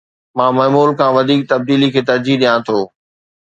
مان 0.37 0.51
معمول 0.57 0.89
کان 0.99 1.11
وڌيڪ 1.17 1.41
تبديلي 1.51 1.89
کي 1.93 2.01
ترجيح 2.09 2.35
ڏيان 2.41 2.57
ٿو 2.67 2.79